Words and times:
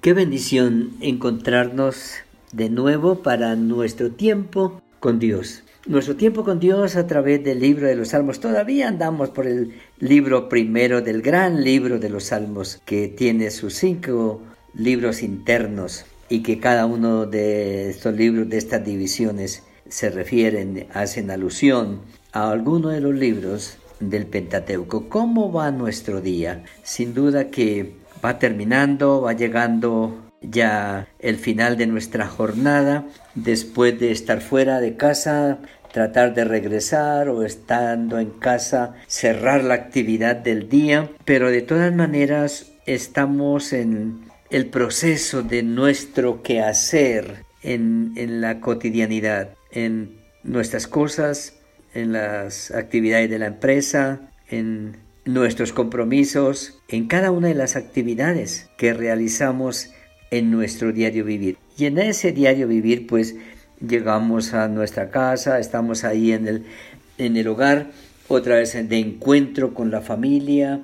Qué 0.00 0.12
bendición 0.12 0.92
encontrarnos 1.00 2.12
de 2.52 2.70
nuevo 2.70 3.20
para 3.20 3.56
nuestro 3.56 4.12
tiempo 4.12 4.80
con 5.00 5.18
Dios. 5.18 5.64
Nuestro 5.88 6.14
tiempo 6.14 6.44
con 6.44 6.60
Dios 6.60 6.94
a 6.94 7.08
través 7.08 7.42
del 7.42 7.58
libro 7.58 7.88
de 7.88 7.96
los 7.96 8.10
Salmos. 8.10 8.38
Todavía 8.38 8.86
andamos 8.86 9.30
por 9.30 9.48
el 9.48 9.72
libro 9.98 10.48
primero 10.48 11.00
del 11.02 11.20
gran 11.20 11.64
libro 11.64 11.98
de 11.98 12.10
los 12.10 12.26
Salmos, 12.26 12.80
que 12.84 13.08
tiene 13.08 13.50
sus 13.50 13.74
cinco 13.74 14.40
libros 14.72 15.20
internos 15.24 16.04
y 16.28 16.44
que 16.44 16.60
cada 16.60 16.86
uno 16.86 17.26
de 17.26 17.90
estos 17.90 18.14
libros, 18.14 18.48
de 18.48 18.58
estas 18.58 18.84
divisiones, 18.84 19.64
se 19.88 20.10
refieren, 20.10 20.86
hacen 20.94 21.32
alusión 21.32 22.02
a 22.30 22.52
alguno 22.52 22.90
de 22.90 23.00
los 23.00 23.16
libros 23.16 23.78
del 23.98 24.26
Pentateuco. 24.26 25.08
¿Cómo 25.08 25.52
va 25.52 25.72
nuestro 25.72 26.20
día? 26.20 26.62
Sin 26.84 27.14
duda 27.14 27.50
que 27.50 27.94
va 28.24 28.38
terminando, 28.38 29.22
va 29.22 29.32
llegando 29.32 30.24
ya 30.40 31.08
el 31.18 31.36
final 31.36 31.76
de 31.76 31.86
nuestra 31.86 32.26
jornada, 32.26 33.06
después 33.34 33.98
de 33.98 34.12
estar 34.12 34.40
fuera 34.40 34.80
de 34.80 34.96
casa, 34.96 35.58
tratar 35.92 36.34
de 36.34 36.44
regresar 36.44 37.28
o 37.28 37.44
estando 37.44 38.18
en 38.18 38.30
casa, 38.30 38.94
cerrar 39.06 39.64
la 39.64 39.74
actividad 39.74 40.36
del 40.36 40.68
día, 40.68 41.10
pero 41.24 41.50
de 41.50 41.62
todas 41.62 41.92
maneras 41.94 42.72
estamos 42.86 43.72
en 43.72 44.28
el 44.50 44.66
proceso 44.66 45.42
de 45.42 45.62
nuestro 45.62 46.42
quehacer 46.42 47.44
en, 47.62 48.12
en 48.16 48.40
la 48.40 48.60
cotidianidad, 48.60 49.50
en 49.70 50.18
nuestras 50.42 50.86
cosas, 50.86 51.54
en 51.94 52.12
las 52.12 52.70
actividades 52.70 53.28
de 53.30 53.38
la 53.38 53.46
empresa, 53.46 54.20
en 54.48 54.96
nuestros 55.28 55.74
compromisos, 55.74 56.78
en 56.88 57.06
cada 57.06 57.30
una 57.30 57.48
de 57.48 57.54
las 57.54 57.76
actividades 57.76 58.70
que 58.78 58.94
realizamos 58.94 59.90
en 60.30 60.50
nuestro 60.50 60.90
diario 60.90 61.22
vivir. 61.22 61.58
Y 61.76 61.84
en 61.84 61.98
ese 61.98 62.32
diario 62.32 62.66
vivir, 62.66 63.06
pues 63.06 63.36
llegamos 63.86 64.54
a 64.54 64.68
nuestra 64.68 65.10
casa, 65.10 65.58
estamos 65.58 66.04
ahí 66.04 66.32
en 66.32 66.48
el, 66.48 66.64
en 67.18 67.36
el 67.36 67.46
hogar, 67.46 67.90
otra 68.26 68.56
vez 68.56 68.72
de 68.72 68.98
encuentro 68.98 69.74
con 69.74 69.90
la 69.90 70.00
familia, 70.00 70.80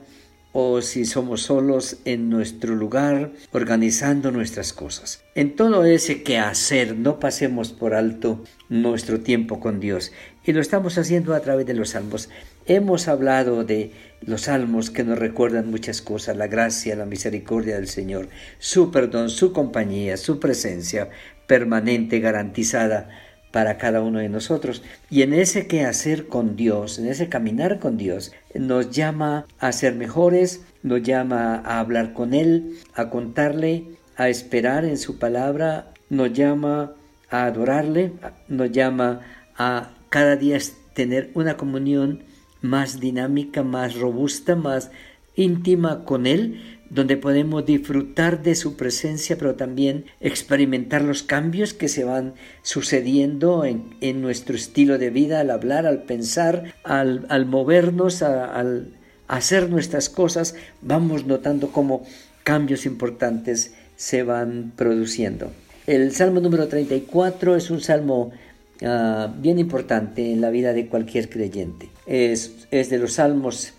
o 0.53 0.83
si 0.83 1.06
somos 1.06 1.42
solos 1.42 1.97
en 2.05 2.28
nuestro 2.28 2.77
lugar, 2.77 3.33
organizando 3.50 4.31
nuestras 4.31 4.75
cosas. 4.75 5.25
En 5.34 5.56
todo 5.56 5.84
ese 5.84 6.22
quehacer, 6.22 6.97
no 6.97 7.19
pasemos 7.19 7.72
por 7.72 7.95
alto 7.95 8.45
nuestro 8.69 9.20
tiempo 9.20 9.59
con 9.59 9.81
Dios. 9.81 10.12
Y 10.45 10.53
lo 10.53 10.61
estamos 10.61 10.97
haciendo 10.97 11.34
a 11.34 11.41
través 11.41 11.67
de 11.67 11.75
los 11.75 11.91
salmos. 11.91 12.28
Hemos 12.67 13.09
hablado 13.09 13.62
de 13.62 13.93
los 14.23 14.43
salmos 14.43 14.91
que 14.91 15.05
nos 15.05 15.19
recuerdan 15.19 15.70
muchas 15.70 16.01
cosas, 16.01 16.37
la 16.39 16.47
gracia, 16.47 16.97
la 16.97 17.05
misericordia 17.05 17.75
del 17.75 17.89
Señor, 17.89 18.29
su 18.59 18.91
perdón, 18.91 19.29
su 19.29 19.53
compañía, 19.53 20.17
su 20.17 20.41
presencia 20.41 21.11
permanente, 21.47 22.21
garantizada 22.21 23.11
para 23.51 23.77
cada 23.77 24.01
uno 24.01 24.19
de 24.19 24.31
nosotros. 24.31 24.83
Y 25.11 25.21
en 25.21 25.34
ese 25.34 25.67
quehacer 25.67 26.27
con 26.27 26.56
Dios, 26.56 26.98
en 26.98 27.06
ese 27.06 27.29
caminar 27.29 27.81
con 27.81 27.98
Dios, 27.98 28.33
nos 28.55 28.91
llama 28.91 29.47
a 29.59 29.71
ser 29.73 29.95
mejores, 29.95 30.62
nos 30.83 31.03
llama 31.03 31.56
a 31.67 31.81
hablar 31.81 32.15
con 32.15 32.33
Él, 32.33 32.78
a 32.95 33.11
contarle, 33.11 33.84
a 34.17 34.31
esperar 34.31 34.87
en 34.87 34.97
su 34.97 35.19
palabra, 35.19 35.93
nos 36.09 36.33
llama 36.33 36.95
a 37.28 37.45
adorarle, 37.45 38.12
nos 38.49 38.73
llama 38.73 39.21
a 39.59 39.91
cada 40.09 40.37
día 40.37 40.59
tener 40.95 41.31
una 41.34 41.59
comunión 41.59 42.25
más 42.65 42.98
dinámica, 42.98 43.62
más 43.62 43.95
robusta, 43.95 44.57
más 44.57 44.91
íntima 45.37 46.05
con 46.05 46.27
Él, 46.27 46.79
donde 46.89 47.19
podemos 47.19 47.67
disfrutar 47.67 48.43
de 48.43 48.55
su 48.55 48.77
presencia, 48.77 49.37
pero 49.37 49.55
también 49.55 50.06
experimentar 50.21 51.03
los 51.03 51.23
cambios 51.23 51.75
que 51.75 51.89
se 51.89 52.05
van 52.05 52.34
sucediendo 52.62 53.65
en, 53.65 54.23
nuestro 54.23 54.56
estilo 54.56 54.97
de 54.97 55.11
vida, 55.11 55.41
al 55.41 55.51
hablar, 55.51 55.87
al 55.87 56.05
pensar, 56.05 56.75
al, 56.84 57.47
movernos, 57.47 58.22
al 58.22 58.94
hacer 59.28 59.69
nuestras 59.69 60.09
cosas, 60.09 60.55
vamos 60.81 61.27
notando 61.27 61.69
cómo 61.69 62.03
cambios 62.44 62.87
importantes 62.87 63.75
se 63.97 64.22
van 64.22 64.72
produciendo. 64.75 65.50
El 65.87 66.12
Salmo 66.12 66.41
número 66.41 66.67
34 66.69 67.56
es 67.56 67.71
un 67.71 67.83
salmo 67.83 68.33
ah, 68.83 69.31
bien 69.38 69.59
importante 69.59 70.33
en 70.33 70.41
la 70.41 70.49
vida 70.49 70.72
de 70.72 70.87
cualquier 70.87 71.28
creyente. 71.28 71.94
Es, 72.14 72.69
de 72.70 72.98
los 72.98 73.14
salmos 73.14 73.72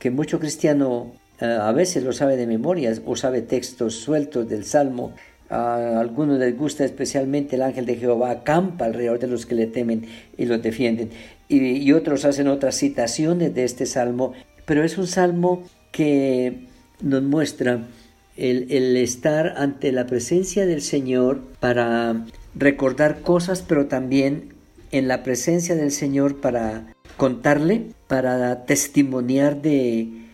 que 0.00 0.10
mucho 0.10 0.40
cristiano 0.40 1.12
eh, 1.40 1.44
a 1.44 1.70
veces 1.70 2.02
lo 2.02 2.12
sabe 2.12 2.36
de 2.36 2.48
memoria 2.48 2.92
o 3.04 3.14
sabe 3.14 3.42
textos 3.42 3.94
sueltos 3.94 4.48
del 4.48 4.64
Salmo. 4.64 5.14
A 5.50 6.00
algunos 6.00 6.40
les 6.40 6.58
gusta 6.58 6.84
especialmente 6.84 7.54
el 7.54 7.62
ángel 7.62 7.86
de 7.86 7.94
Jehová 7.94 8.32
acampa 8.32 8.86
alrededor 8.86 9.20
de 9.20 9.28
los 9.28 9.46
que 9.46 9.54
le 9.54 9.68
temen 9.68 10.06
y 10.36 10.46
los 10.46 10.60
defienden. 10.60 11.10
Y, 11.48 11.92
otros 11.92 12.24
hacen 12.24 12.48
otras 12.48 12.74
citaciones 12.74 13.54
de 13.54 13.62
este 13.62 13.86
salmo, 13.86 14.32
pero 14.64 14.82
es 14.82 14.98
un 14.98 15.06
salmo 15.06 15.62
que 15.92 16.66
nos 17.00 17.22
muestra 17.22 17.86
el, 18.36 18.66
el, 18.72 18.96
estar 18.96 19.54
ante 19.56 19.92
la 19.92 20.08
presencia 20.08 20.66
del 20.66 20.82
Señor 20.82 21.42
para 21.60 22.26
recordar 22.56 23.20
cosas, 23.20 23.62
pero 23.62 23.86
también 23.86 24.55
en 24.96 25.08
la 25.08 25.22
presencia 25.22 25.74
del 25.74 25.90
Señor 25.90 26.40
para 26.40 26.94
contarle, 27.16 27.92
para 28.08 28.64
testimoniar 28.64 29.62
de, 29.62 30.26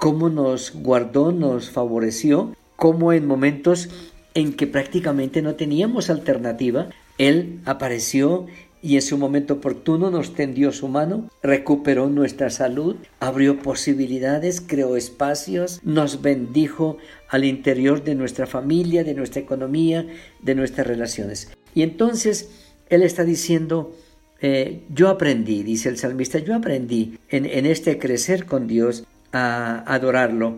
cómo 0.00 0.30
nos 0.30 0.72
guardó, 0.74 1.30
nos 1.30 1.70
favoreció, 1.70 2.56
cómo 2.76 3.12
en 3.12 3.26
momentos 3.26 3.90
en 4.32 4.54
que 4.54 4.66
prácticamente 4.66 5.42
no 5.42 5.56
teníamos 5.56 6.08
alternativa, 6.08 6.88
Él 7.18 7.60
apareció 7.66 8.46
y 8.80 8.94
en 8.94 9.02
su 9.02 9.18
momento 9.18 9.54
oportuno 9.54 10.10
nos 10.10 10.34
tendió 10.34 10.72
su 10.72 10.88
mano, 10.88 11.28
recuperó 11.42 12.08
nuestra 12.08 12.48
salud, 12.48 12.96
abrió 13.20 13.58
posibilidades, 13.58 14.62
creó 14.62 14.96
espacios, 14.96 15.80
nos 15.84 16.22
bendijo 16.22 16.96
al 17.28 17.44
interior 17.44 18.02
de 18.02 18.14
nuestra 18.14 18.46
familia, 18.46 19.04
de 19.04 19.12
nuestra 19.12 19.42
economía, 19.42 20.06
de 20.40 20.54
nuestras 20.54 20.86
relaciones. 20.86 21.52
Y 21.74 21.82
entonces 21.82 22.48
Él 22.88 23.02
está 23.02 23.24
diciendo, 23.24 23.94
eh, 24.42 24.82
yo 24.88 25.08
aprendí, 25.08 25.62
dice 25.62 25.88
el 25.88 25.98
salmista, 25.98 26.38
yo 26.38 26.54
aprendí 26.54 27.18
en, 27.28 27.66
este 27.66 27.98
crecer 27.98 28.46
con 28.46 28.66
Dios 28.66 29.04
a 29.32 29.84
adorarlo, 29.92 30.56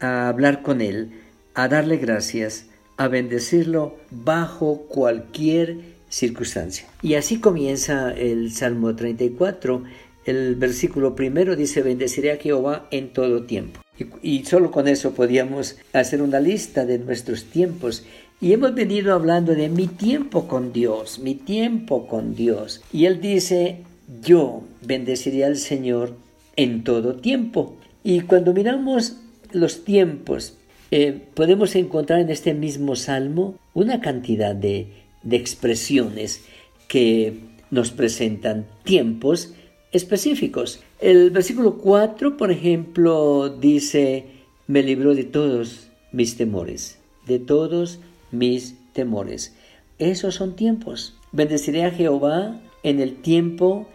a 0.00 0.28
hablar 0.28 0.62
con 0.62 0.80
Él, 0.80 1.10
a 1.54 1.68
darle 1.68 1.96
gracias, 1.96 2.66
a 2.96 3.08
bendecirlo 3.08 3.96
bajo 4.10 4.82
cualquier 4.88 5.78
circunstancia. 6.08 6.86
Y 7.02 7.14
así 7.14 7.40
comienza 7.40 8.12
el 8.12 8.52
Salmo 8.52 8.94
34. 8.94 9.82
El 10.24 10.54
versículo 10.54 11.16
primero 11.16 11.56
dice, 11.56 11.82
bendeciré 11.82 12.32
a 12.32 12.36
Jehová 12.36 12.86
en 12.90 13.12
todo 13.12 13.44
tiempo. 13.44 13.80
Y, 13.98 14.06
y, 14.38 14.44
solo 14.44 14.70
con 14.70 14.86
eso 14.86 15.14
podíamos 15.14 15.76
hacer 15.92 16.22
una 16.22 16.38
lista 16.38 16.84
de 16.84 16.98
nuestros 16.98 17.44
tiempos. 17.44 18.04
Y 18.40 18.52
hemos 18.52 18.72
venido 18.72 19.14
hablando 19.14 19.54
de 19.56 19.68
mi 19.68 19.88
tiempo 19.88 20.46
con 20.46 20.72
Dios, 20.72 21.18
mi 21.18 21.34
tiempo 21.34 22.06
con 22.06 22.36
Dios. 22.36 22.80
Y 22.92 23.06
Él 23.06 23.20
dice, 23.20 23.78
yo 24.22 24.62
bendeciré 24.80 25.44
al 25.44 25.56
Señor 25.56 26.14
en 26.54 26.84
todo 26.84 27.16
tiempo. 27.16 27.76
Y 28.04 28.20
cuando 28.20 28.54
miramos 28.54 29.16
los 29.50 29.84
tiempos, 29.84 30.54
eh, 30.92 31.20
podemos 31.34 31.74
encontrar 31.74 32.20
en 32.20 32.30
este 32.30 32.54
mismo 32.54 32.94
salmo 32.94 33.56
una 33.74 34.00
cantidad 34.00 34.54
de, 34.54 34.86
de 35.24 35.36
expresiones 35.36 36.44
que 36.86 37.40
nos 37.72 37.90
presentan 37.90 38.66
tiempos 38.84 39.52
específicos. 39.90 40.80
El 41.00 41.32
versículo 41.32 41.78
4, 41.78 42.36
por 42.36 42.52
ejemplo, 42.52 43.48
dice, 43.48 44.26
me 44.68 44.84
libró 44.84 45.16
de 45.16 45.24
todos 45.24 45.88
mis 46.12 46.36
temores, 46.36 46.98
de 47.26 47.40
todos 47.40 47.98
mis 48.30 48.76
temores. 48.92 49.54
Esos 49.98 50.36
son 50.36 50.56
tiempos. 50.56 51.16
Bendeciré 51.32 51.84
a 51.84 51.90
Jehová 51.90 52.60
en 52.82 53.00
el 53.00 53.16
tiempo 53.16 53.86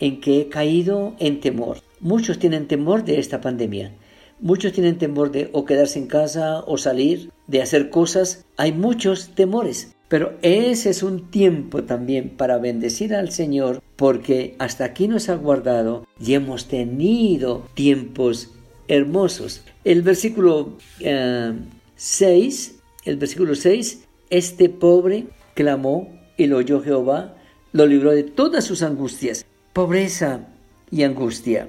en 0.00 0.20
que 0.20 0.40
he 0.40 0.48
caído 0.48 1.14
en 1.18 1.40
temor. 1.40 1.78
Muchos 2.00 2.38
tienen 2.38 2.68
temor 2.68 3.04
de 3.04 3.18
esta 3.18 3.40
pandemia. 3.40 3.92
Muchos 4.40 4.72
tienen 4.72 4.98
temor 4.98 5.32
de 5.32 5.50
o 5.52 5.64
quedarse 5.64 5.98
en 5.98 6.06
casa 6.06 6.60
o 6.66 6.78
salir, 6.78 7.30
de 7.48 7.60
hacer 7.60 7.90
cosas. 7.90 8.44
Hay 8.56 8.72
muchos 8.72 9.30
temores. 9.34 9.94
Pero 10.08 10.38
ese 10.42 10.90
es 10.90 11.02
un 11.02 11.30
tiempo 11.30 11.84
también 11.84 12.30
para 12.30 12.58
bendecir 12.58 13.14
al 13.14 13.30
Señor 13.30 13.82
porque 13.96 14.54
hasta 14.58 14.84
aquí 14.84 15.06
nos 15.06 15.28
ha 15.28 15.34
guardado 15.34 16.06
y 16.18 16.34
hemos 16.34 16.66
tenido 16.66 17.66
tiempos 17.74 18.50
hermosos. 18.86 19.62
El 19.84 20.02
versículo 20.02 20.78
6, 20.98 21.00
eh, 21.00 22.77
el 23.04 23.16
versículo 23.16 23.54
6, 23.54 24.04
este 24.30 24.68
pobre 24.68 25.26
clamó 25.54 26.08
y 26.36 26.46
lo 26.46 26.58
oyó 26.58 26.82
Jehová, 26.82 27.36
lo 27.72 27.86
libró 27.86 28.12
de 28.12 28.24
todas 28.24 28.64
sus 28.64 28.82
angustias, 28.82 29.46
pobreza 29.72 30.48
y 30.90 31.02
angustia 31.02 31.68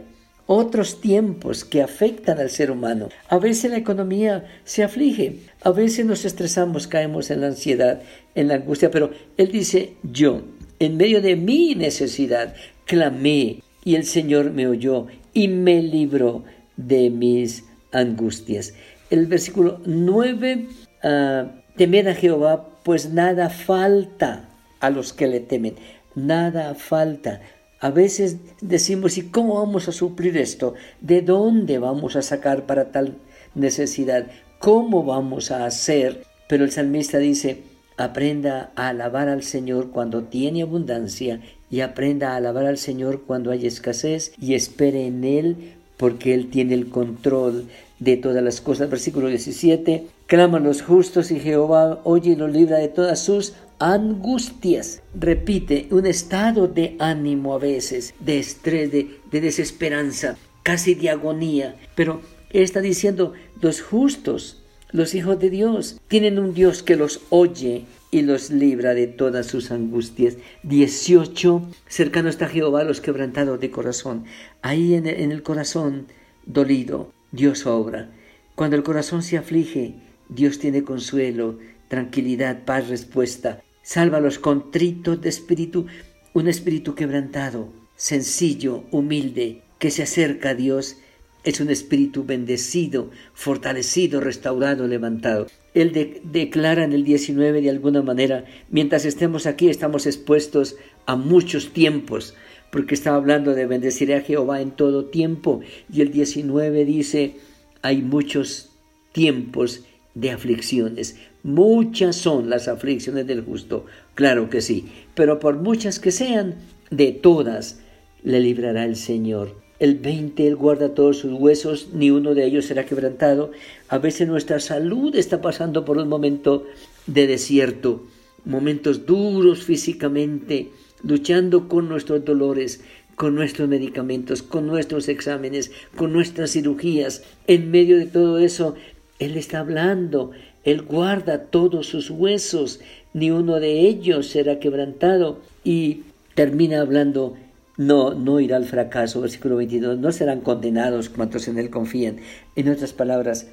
otros 0.52 1.00
tiempos 1.00 1.64
que 1.64 1.84
afectan 1.84 2.40
al 2.40 2.50
ser 2.50 2.72
humano. 2.72 3.10
A 3.28 3.38
veces 3.38 3.70
la 3.70 3.78
economía 3.78 4.48
se 4.64 4.84
aflige, 4.84 5.42
a 5.62 5.70
veces 5.70 6.08
nos 6.08 6.26
estresamos, 6.26 6.88
caemos 6.88 7.30
en 7.30 7.42
la 7.42 7.48
ansiedad, 7.48 8.02
en 8.34 8.48
la 8.48 8.56
angustia, 8.56 8.90
pero 8.90 9.12
Él 9.38 9.52
dice, 9.52 9.94
yo, 10.02 10.42
en 10.80 10.98
medio 10.98 11.22
de 11.22 11.36
mi 11.36 11.76
necesidad, 11.76 12.56
clamé 12.86 13.62
y 13.86 13.94
el 13.94 14.06
Señor 14.06 14.50
me 14.50 14.66
oyó 14.66 15.06
y 15.34 15.50
me 15.50 15.84
libró 15.84 16.46
de 16.78 17.12
mis 17.12 17.66
angustias. 17.92 18.74
El 19.12 19.28
versículo 19.28 19.80
9, 19.86 20.66
uh, 21.04 21.50
temed 21.76 22.08
a 22.08 22.16
Jehová, 22.16 22.68
pues 22.84 23.10
nada 23.10 23.50
falta 23.50 24.50
a 24.80 24.90
los 24.90 25.14
que 25.14 25.28
le 25.28 25.40
temen, 25.40 25.76
nada 26.16 26.76
falta. 26.76 27.42
A 27.80 27.92
veces 27.92 28.38
decimos, 28.62 29.18
¿y 29.18 29.30
cómo 29.30 29.56
vamos 29.56 29.88
a 29.88 29.92
suplir 29.92 30.38
esto? 30.38 30.74
¿De 31.00 31.22
dónde 31.22 31.80
vamos 31.80 32.16
a 32.16 32.22
sacar 32.22 32.66
para 32.66 32.92
tal 32.92 33.16
necesidad? 33.56 34.28
¿Cómo 34.60 35.04
vamos 35.04 35.52
a 35.52 35.66
hacer? 35.66 36.24
Pero 36.50 36.66
el 36.66 36.72
salmista 36.72 37.20
dice, 37.20 37.64
aprenda 37.96 38.72
a 38.76 38.90
alabar 38.90 39.30
al 39.30 39.44
Señor 39.44 39.92
cuando 39.92 40.24
tiene 40.24 40.64
abundancia 40.64 41.42
y 41.70 41.82
aprenda 41.82 42.32
a 42.32 42.36
alabar 42.36 42.66
al 42.66 42.78
Señor 42.78 43.24
cuando 43.26 43.52
hay 43.52 43.66
escasez 43.66 44.34
y 44.42 44.56
espere 44.56 45.06
en 45.06 45.24
Él 45.24 45.74
porque 45.96 46.34
Él 46.34 46.50
tiene 46.50 46.74
el 46.74 46.90
control 46.90 47.68
de 48.00 48.18
todas 48.18 48.44
las 48.44 48.62
cosas. 48.62 48.90
Versículo 48.90 49.28
17, 49.28 50.08
claman 50.30 50.64
los 50.64 50.84
justos 50.84 51.32
y 51.32 51.40
Jehová 51.40 52.02
oye 52.04 52.34
y 52.34 52.36
los 52.36 52.52
libra 52.52 52.78
de 52.78 52.88
todas 52.88 53.20
sus 53.20 53.56
angustias. 53.80 55.02
Repite, 55.20 55.88
un 55.90 56.06
estado 56.06 56.68
de 56.68 56.96
ánimo 57.00 57.56
a 57.56 57.58
veces, 57.58 58.14
de 58.20 58.38
estrés, 58.38 58.92
de, 58.92 59.20
desesperanza, 59.32 60.38
casi 60.62 60.94
de 60.94 61.10
agonía. 61.10 61.76
Pero 61.96 62.22
está 62.52 62.80
diciendo, 62.80 63.34
los 63.60 63.82
justos, 63.82 64.62
los 64.92 65.16
hijos 65.16 65.40
de 65.40 65.50
Dios, 65.50 66.00
tienen 66.08 66.38
un 66.38 66.54
Dios 66.54 66.84
que 66.84 66.96
los 66.96 67.22
oye 67.32 67.86
y 68.12 68.22
los 68.22 68.52
libra 68.52 68.94
de 68.94 69.08
todas 69.08 69.48
sus 69.48 69.72
angustias. 69.72 70.38
18. 70.62 71.64
Cercano 71.88 72.30
está 72.30 72.48
Jehová 72.48 72.84
los 72.84 73.02
quebrantados 73.02 73.60
de 73.60 73.72
corazón. 73.72 74.26
Ahí 74.62 74.94
en 74.94 75.08
el 75.08 75.42
corazón 75.42 76.06
dolido, 76.46 77.12
Dios 77.32 77.66
obra. 77.66 78.12
Cuando 78.54 78.76
el 78.76 78.84
corazón 78.84 79.24
se 79.24 79.36
aflige, 79.36 79.96
Dios 80.30 80.60
tiene 80.60 80.84
consuelo, 80.84 81.58
tranquilidad, 81.88 82.64
paz, 82.64 82.88
respuesta. 82.88 83.64
Salva 83.82 84.20
los 84.20 84.38
contritos 84.38 85.20
de 85.22 85.30
espíritu, 85.30 85.88
un 86.34 86.48
espíritu 86.48 86.94
quebrantado, 86.94 87.74
sencillo, 87.96 88.84
humilde, 88.92 89.64
que 89.80 89.90
se 89.90 90.04
acerca 90.04 90.52
a 90.52 90.56
Dios. 90.56 90.98
Es 91.44 91.60
un 91.60 91.72
espíritu 91.72 92.26
bendecido, 92.26 93.10
fortalecido, 93.34 94.22
restaurado, 94.22 94.88
levantado. 94.88 95.48
Él 95.74 96.22
declara 96.24 96.84
en 96.84 96.94
el 96.94 97.04
19 97.04 97.62
de 97.62 97.70
alguna 97.72 98.04
manera, 98.04 98.46
mientras 98.70 99.06
estemos 99.06 99.48
aquí 99.48 99.68
estamos 99.70 100.06
expuestos 100.06 100.76
a 101.08 101.16
muchos 101.16 101.74
tiempos, 101.74 102.36
porque 102.72 102.94
estaba 102.94 103.18
hablando 103.18 103.56
de 103.56 103.66
bendecir 103.66 104.14
a 104.14 104.22
Jehová 104.22 104.62
en 104.62 104.72
todo 104.72 105.06
tiempo. 105.06 105.62
Y 105.92 106.02
el 106.02 106.12
19 106.12 106.86
dice, 106.86 107.38
hay 107.82 108.04
muchos 108.04 108.70
tiempos 109.12 109.86
de 110.16 110.32
aflicciones. 110.32 111.18
Muchas 111.44 112.16
son 112.16 112.50
las 112.50 112.68
aflicciones 112.68 113.28
del 113.28 113.42
justo, 113.42 113.86
claro 114.16 114.50
que 114.50 114.62
sí, 114.62 114.88
pero 115.16 115.40
por 115.40 115.58
muchas 115.58 116.00
que 116.00 116.12
sean, 116.12 116.56
de 116.92 117.12
todas 117.12 117.80
le 118.24 118.40
librará 118.40 118.86
el 118.86 118.96
Señor. 118.96 119.56
El 119.80 119.96
20, 119.96 120.46
Él 120.46 120.56
guarda 120.58 120.94
todos 120.94 121.20
sus 121.20 121.32
huesos, 121.32 121.90
ni 121.94 122.12
uno 122.12 122.36
de 122.36 122.46
ellos 122.46 122.66
será 122.66 122.86
quebrantado. 122.86 123.52
A 123.88 123.98
veces 123.98 124.28
nuestra 124.28 124.60
salud 124.60 125.16
está 125.16 125.42
pasando 125.42 125.86
por 125.86 125.98
un 125.98 126.10
momento 126.10 126.66
de 127.08 127.28
desierto, 127.28 128.06
momentos 128.44 129.06
duros 129.06 129.64
físicamente, 129.64 130.72
luchando 131.02 131.70
con 131.70 131.88
nuestros 131.88 132.26
dolores, 132.26 132.82
con 133.16 133.36
nuestros 133.36 133.70
medicamentos, 133.70 134.44
con 134.44 134.68
nuestros 134.68 135.08
exámenes, 135.08 135.72
con 135.96 136.12
nuestras 136.12 136.52
cirugías. 136.52 137.24
En 137.48 137.72
medio 137.72 137.98
de 137.98 138.06
todo 138.06 138.40
eso, 138.40 138.76
Él 139.20 139.38
está 139.38 139.60
hablando 139.60 140.32
él 140.64 140.82
guarda 140.82 141.46
todos 141.46 141.88
sus 141.88 142.10
huesos, 142.10 142.80
ni 143.14 143.32
uno 143.32 143.60
de 143.60 143.88
ellos 143.88 144.28
será 144.28 144.60
quebrantado. 144.60 145.40
Y 145.64 146.04
termina 146.36 146.82
hablando, 146.82 147.38
no, 147.78 148.14
no 148.14 148.40
irá 148.40 148.58
al 148.58 148.66
fracaso, 148.66 149.22
versículo 149.22 149.56
22, 149.56 149.98
no 150.00 150.12
serán 150.12 150.42
condenados 150.42 151.10
cuantos 151.10 151.48
en 151.48 151.58
Él 151.58 151.70
confían. 151.70 152.18
En 152.56 152.70
otras 152.70 152.94
palabras, 152.94 153.48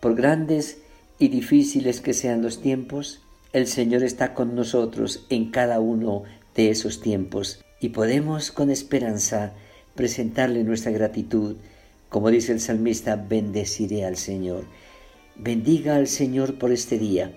por 0.00 0.14
grandes 0.14 0.82
y 1.18 1.28
difíciles 1.28 2.00
que 2.00 2.14
sean 2.14 2.42
los 2.42 2.60
tiempos, 2.60 3.20
el 3.52 3.66
Señor 3.66 4.02
está 4.02 4.34
con 4.34 4.54
nosotros 4.54 5.26
en 5.28 5.50
cada 5.50 5.80
uno 5.80 6.22
de 6.54 6.70
esos 6.70 7.00
tiempos 7.00 7.64
y 7.80 7.88
podemos 7.88 8.52
con 8.52 8.70
esperanza 8.70 9.54
presentarle 9.94 10.62
nuestra 10.62 10.92
gratitud. 10.92 11.56
Como 12.10 12.30
dice 12.30 12.52
el 12.52 12.60
salmista, 12.60 13.16
bendeciré 13.16 14.04
al 14.04 14.16
Señor. 14.16 14.64
Bendiga 15.42 15.96
al 15.96 16.06
Señor 16.06 16.58
por 16.58 16.70
este 16.70 16.98
día. 16.98 17.32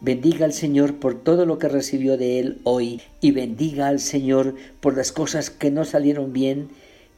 Bendiga 0.00 0.46
al 0.46 0.54
Señor 0.54 0.94
por 0.94 1.22
todo 1.22 1.44
lo 1.44 1.58
que 1.58 1.68
recibió 1.68 2.16
de 2.16 2.40
Él 2.40 2.62
hoy 2.64 3.02
y 3.20 3.32
bendiga 3.32 3.88
al 3.88 4.00
Señor 4.00 4.54
por 4.80 4.96
las 4.96 5.12
cosas 5.12 5.50
que 5.50 5.70
no 5.70 5.84
salieron 5.84 6.32
bien 6.32 6.70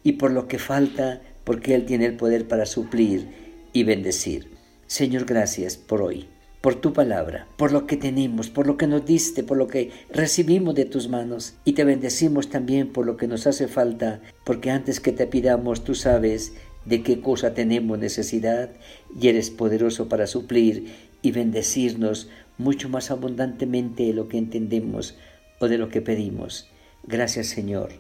y 0.03 0.15
por 0.15 0.33
lo 0.33 0.49
que 0.49 0.59
falta, 0.59 1.23
porque 1.45 1.77
Él 1.77 1.85
tiene 1.85 2.07
el 2.07 2.17
poder 2.17 2.49
para 2.49 2.67
suplir 2.67 3.29
y 3.73 3.85
bendecir. 3.85 4.51
Señor, 4.89 5.25
gracias 5.25 5.77
por 5.77 6.03
hoy, 6.03 6.27
por 6.61 6.75
tu 6.75 6.93
palabra, 6.93 7.47
por 7.57 7.71
lo 7.71 7.87
que 7.87 7.97
tenemos, 7.97 8.51
por 8.51 8.67
lo 8.67 8.77
que 8.77 8.89
nos 8.89 9.07
diste, 9.07 9.45
por 9.45 9.57
lo 9.57 9.69
que 9.69 9.93
recibimos 10.11 10.75
de 10.75 10.85
tus 10.85 11.09
manos 11.09 11.55
y 11.65 11.75
te 11.75 11.85
bendecimos 11.85 12.51
también 12.51 12.93
por 12.93 13.07
lo 13.07 13.17
que 13.17 13.29
nos 13.29 13.47
hace 13.47 13.69
falta, 13.69 14.21
porque 14.43 14.73
antes 14.73 14.99
que 14.99 15.13
te 15.13 15.29
pidamos 15.29 15.85
tú 15.85 15.95
sabes 15.95 16.55
de 16.85 17.03
qué 17.03 17.21
cosa 17.21 17.55
tenemos 17.55 17.99
necesidad 17.99 18.71
y 19.19 19.29
eres 19.29 19.51
poderoso 19.51 20.09
para 20.09 20.27
suplir 20.27 20.93
y 21.23 21.33
bendecirnos 21.33 22.29
mucho 22.59 22.89
más 22.89 23.11
abundantemente 23.11 24.05
de 24.05 24.13
lo 24.13 24.29
que 24.29 24.39
entendemos 24.39 25.17
o 25.59 25.69
de 25.69 25.79
lo 25.79 25.89
que 25.89 26.03
pedimos. 26.03 26.69
Gracias 27.05 27.49
Señor, 27.49 27.91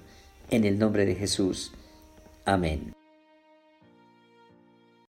en 0.51 0.65
el 0.65 0.79
nombre 0.79 1.07
de 1.07 1.15
Jesús. 1.15 1.73
Amén. 2.45 2.94